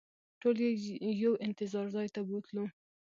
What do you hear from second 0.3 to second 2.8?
ټول یې یو انتظار ځای ته بوتلو.